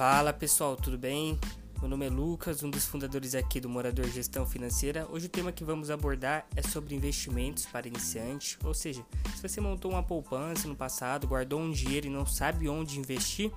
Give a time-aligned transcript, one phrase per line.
[0.00, 1.38] Fala pessoal, tudo bem?
[1.78, 5.06] Meu nome é Lucas, um dos fundadores aqui do Morador Gestão Financeira.
[5.10, 9.04] Hoje o tema que vamos abordar é sobre investimentos para iniciante, ou seja,
[9.36, 13.52] se você montou uma poupança no passado, guardou um dinheiro e não sabe onde investir,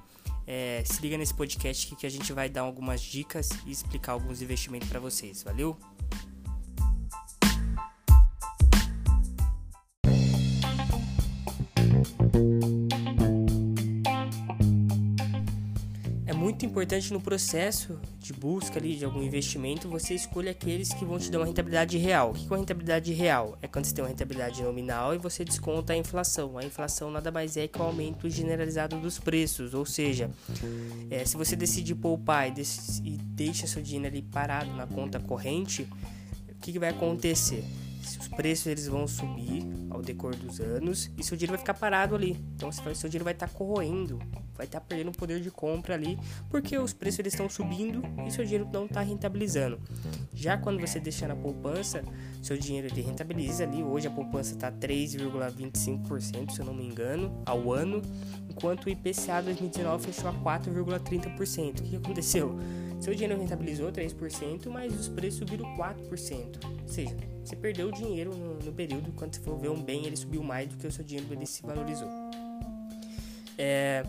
[0.46, 4.42] é, se liga nesse podcast que a gente vai dar algumas dicas e explicar alguns
[4.42, 5.44] investimentos para vocês.
[5.44, 5.78] Valeu?
[16.54, 21.18] Muito importante no processo de busca ali de algum investimento, você escolha aqueles que vão
[21.18, 22.30] te dar uma rentabilidade real.
[22.30, 23.58] O que é uma rentabilidade real?
[23.60, 26.56] É quando você tem uma rentabilidade nominal e você desconta a inflação.
[26.56, 30.30] A inflação nada mais é que o aumento generalizado dos preços, ou seja,
[31.10, 32.62] é, se você decide poupar e,
[33.04, 35.90] e deixa seu dinheiro ali parado na conta corrente,
[36.52, 37.64] o que, que vai acontecer?
[38.04, 42.16] Os preços eles vão subir ao decor dos anos e seu dinheiro vai ficar parado
[42.16, 42.38] ali.
[42.56, 44.20] Então seu dinheiro vai estar tá corroendo,
[44.56, 46.18] vai estar tá perdendo o poder de compra ali,
[46.50, 49.80] porque os preços eles estão subindo e seu dinheiro não está rentabilizando.
[50.34, 52.04] Já quando você deixa na poupança,
[52.42, 53.82] seu dinheiro ele rentabiliza ali.
[53.84, 58.02] Hoje a poupança está 3,25%, se eu não me engano, ao ano,
[58.50, 61.80] enquanto o IPCA 2019 fechou a 4,30%.
[61.80, 62.58] O que aconteceu?
[63.00, 66.66] Seu dinheiro rentabilizou 3%, mas os preços subiram 4%.
[66.82, 70.16] Ou seja, você perdeu dinheiro no, no, período, quando você for ver um bem, ele
[70.16, 72.08] subiu mais do que o seu dinheiro ele se valorizou.
[73.58, 74.04] É,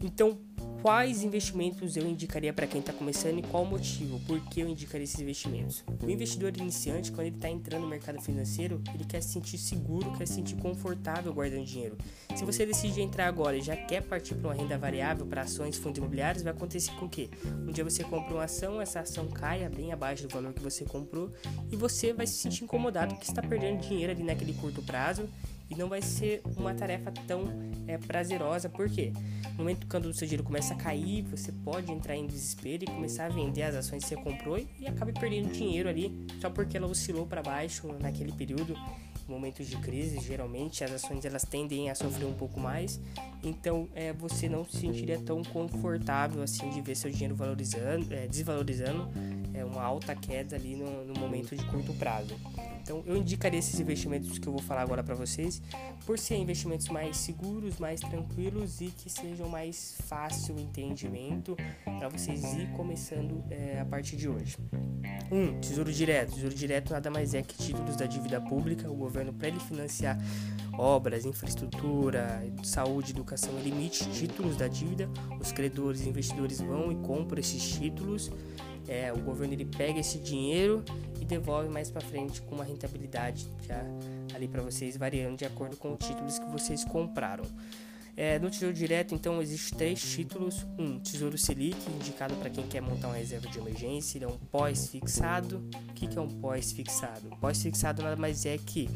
[0.00, 0.38] então,
[0.84, 4.20] quais investimentos eu indicaria para quem está começando e qual o motivo?
[4.26, 5.82] Por que eu indicaria esses investimentos?
[6.02, 10.12] O investidor iniciante, quando ele está entrando no mercado financeiro, ele quer se sentir seguro,
[10.12, 11.96] quer se sentir confortável guardando dinheiro.
[12.36, 15.78] Se você decide entrar agora e já quer partir para uma renda variável, para ações,
[15.78, 17.30] fundos imobiliários, vai acontecer com o quê?
[17.66, 20.84] Um dia você compra uma ação, essa ação caia bem abaixo do valor que você
[20.84, 21.32] comprou
[21.72, 25.30] e você vai se sentir incomodado porque está perdendo dinheiro ali naquele curto prazo
[25.70, 27.44] e não vai ser uma tarefa tão
[27.86, 29.12] é, prazerosa, porque
[29.52, 32.86] no momento quando o seu dinheiro começa a cair, você pode entrar em desespero e
[32.86, 36.76] começar a vender as ações que você comprou e acabe perdendo dinheiro ali só porque
[36.76, 38.76] ela oscilou para baixo naquele período.
[39.26, 43.00] Em momentos de crise, geralmente as ações elas tendem a sofrer um pouco mais,
[43.42, 48.26] então é, você não se sentiria tão confortável assim de ver seu dinheiro valorizando, é,
[48.26, 49.08] desvalorizando,
[49.54, 52.34] é uma alta queda ali no, no momento de curto prazo.
[52.84, 55.62] Então eu indicaria esses investimentos que eu vou falar agora para vocês,
[56.04, 62.44] por ser investimentos mais seguros, mais tranquilos e que sejam mais fácil entendimento para vocês
[62.52, 64.58] ir começando é, a partir de hoje.
[65.32, 65.34] 1.
[65.34, 66.34] Um, tesouro Direto.
[66.34, 68.90] Tesouro Direto nada mais é que títulos da dívida pública.
[68.90, 70.18] O governo, para ele financiar
[70.76, 75.08] obras, infraestrutura, saúde, educação, ele emite títulos da dívida.
[75.40, 78.30] Os credores e investidores vão e compram esses títulos
[78.88, 80.84] é, o governo ele pega esse dinheiro
[81.20, 83.82] e devolve mais para frente com uma rentabilidade já
[84.34, 87.44] ali para vocês variando de acordo com os títulos que vocês compraram.
[88.16, 90.66] É, no Tesouro Direto, então, existem três títulos.
[90.78, 94.18] Um, Tesouro Selic, indicado para quem quer montar uma reserva de emergência.
[94.18, 95.68] Ele é um pós-fixado.
[95.90, 97.28] O que, que é um pós-fixado?
[97.40, 98.88] Pós-fixado nada mais é que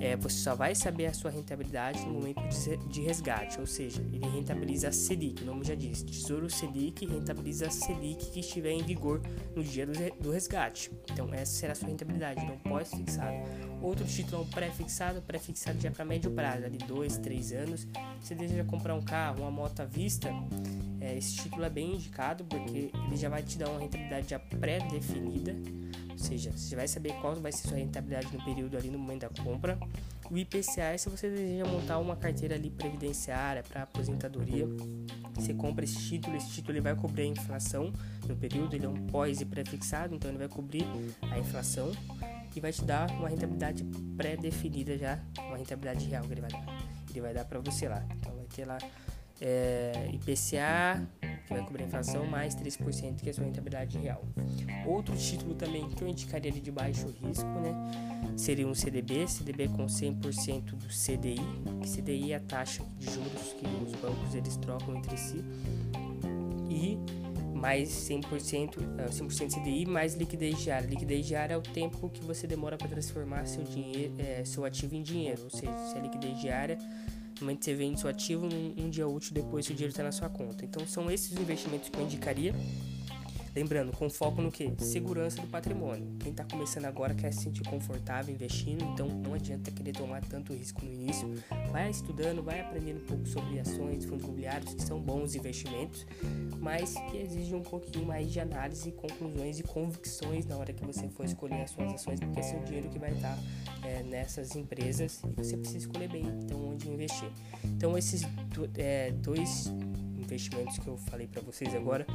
[0.00, 2.42] é, você só vai saber a sua rentabilidade no momento
[2.88, 7.68] de resgate, ou seja, ele rentabiliza a Selic, o nome já diz, Tesouro Selic rentabiliza
[7.68, 9.22] a Selic que estiver em vigor
[9.54, 9.86] no dia
[10.20, 10.90] do resgate.
[11.12, 13.36] Então essa será a sua rentabilidade, não pós-fixado.
[13.84, 17.86] Outro título é pré-fixado, pré-fixado já para médio prazo, ali 2, 3 anos.
[18.18, 20.30] Você deseja comprar um carro, uma moto à vista,
[21.02, 24.38] é, esse título é bem indicado porque ele já vai te dar uma rentabilidade já
[24.38, 25.54] pré-definida
[26.14, 29.22] ou seja, você vai saber qual vai ser sua rentabilidade no período ali no momento
[29.22, 29.76] da compra.
[30.30, 34.66] O IPCA é se você deseja montar uma carteira ali previdenciária para aposentadoria.
[35.34, 37.92] Você compra esse título, esse título ele vai cobrir a inflação
[38.28, 40.86] no período, ele é um pós e pré-fixado, então ele vai cobrir
[41.30, 41.90] a inflação
[42.54, 43.84] e vai te dar uma rentabilidade
[44.16, 46.64] pré-definida já, uma rentabilidade real que ele vai dar.
[47.10, 48.04] Ele vai dar para você lá.
[48.16, 48.78] Então vai ter lá
[49.40, 51.06] é, IPCA,
[51.46, 54.24] que vai cobrir a inflação, mais 3%, que é a sua rentabilidade real.
[54.86, 57.74] Outro título também que eu indicaria de baixo risco, né?
[58.36, 61.40] Seria um CDB, CDB com 100% do CDI,
[61.82, 65.44] que CDI é a taxa de juros que os bancos eles trocam entre si.
[66.68, 66.98] E
[67.64, 68.76] mais 100%,
[69.10, 70.86] 100% CDI mais liquidez diária.
[70.86, 74.94] Liquidez diária é o tempo que você demora para transformar seu, dinheiro, é, seu ativo
[74.94, 76.76] em dinheiro, ou seja, se é liquidez diária
[77.40, 80.02] no momento que você vende seu ativo, um, um dia útil depois o dinheiro está
[80.02, 80.62] na sua conta.
[80.62, 82.54] Então são esses os investimentos que eu indicaria.
[83.54, 84.72] Lembrando, com foco no que?
[84.78, 86.16] Segurança do patrimônio.
[86.18, 90.52] Quem está começando agora quer se sentir confortável investindo, então não adianta querer tomar tanto
[90.52, 91.32] risco no início.
[91.70, 96.04] Vai estudando, vai aprendendo um pouco sobre ações, fundos imobiliários, que são bons investimentos,
[96.58, 101.08] mas que exigem um pouquinho mais de análise, conclusões e convicções na hora que você
[101.08, 103.38] for escolher as suas ações, porque é seu dinheiro que vai estar
[103.84, 107.30] é, nessas empresas e você precisa escolher bem então onde investir.
[107.64, 108.22] Então esses
[108.76, 109.72] é, dois
[110.24, 112.06] investimentos que eu falei para vocês agora,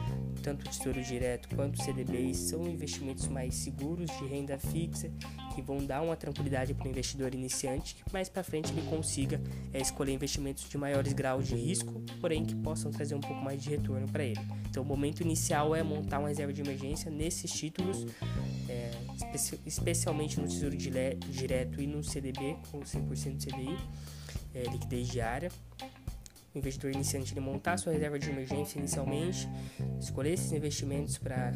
[0.41, 5.09] tanto o Tesouro Direto quanto o CDBs, são investimentos mais seguros de renda fixa
[5.53, 9.41] que vão dar uma tranquilidade para o investidor iniciante, que mais para frente ele consiga
[9.73, 13.61] é, escolher investimentos de maiores graus de risco, porém que possam trazer um pouco mais
[13.61, 14.39] de retorno para ele.
[14.69, 18.05] Então, o momento inicial é montar uma reserva de emergência nesses títulos,
[18.67, 18.91] é,
[19.35, 23.77] espe especialmente no Tesouro Direto e no CDB, com 100% CDI,
[24.53, 25.51] é, liquidez diária
[26.53, 29.47] o investidor iniciante ele montar sua reserva de emergência inicialmente,
[29.99, 31.51] escolher esses investimentos para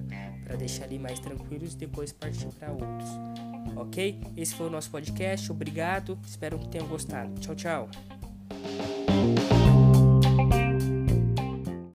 [0.57, 3.09] deixar ali mais tranquilos e depois partir para outros.
[3.75, 4.21] Ok?
[4.37, 5.51] Esse foi o nosso podcast.
[5.51, 6.17] Obrigado.
[6.25, 7.33] Espero que tenham gostado.
[7.39, 7.89] Tchau, tchau.